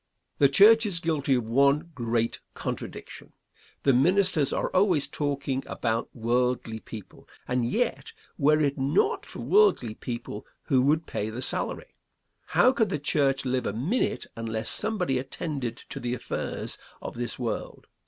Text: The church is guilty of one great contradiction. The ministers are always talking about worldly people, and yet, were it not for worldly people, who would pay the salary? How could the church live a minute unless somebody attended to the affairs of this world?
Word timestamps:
The 0.39 0.49
church 0.49 0.87
is 0.87 0.99
guilty 0.99 1.35
of 1.35 1.47
one 1.47 1.91
great 1.93 2.39
contradiction. 2.55 3.33
The 3.83 3.93
ministers 3.93 4.51
are 4.51 4.69
always 4.71 5.05
talking 5.05 5.61
about 5.67 6.09
worldly 6.11 6.79
people, 6.79 7.29
and 7.47 7.67
yet, 7.67 8.11
were 8.35 8.59
it 8.61 8.79
not 8.79 9.27
for 9.27 9.41
worldly 9.41 9.93
people, 9.93 10.47
who 10.63 10.81
would 10.81 11.05
pay 11.05 11.29
the 11.29 11.43
salary? 11.43 11.93
How 12.57 12.71
could 12.71 12.89
the 12.89 12.97
church 12.97 13.45
live 13.45 13.67
a 13.67 13.73
minute 13.73 14.25
unless 14.35 14.71
somebody 14.71 15.19
attended 15.19 15.77
to 15.89 15.99
the 15.99 16.15
affairs 16.15 16.79
of 17.03 17.13
this 17.13 17.37
world? 17.37 17.85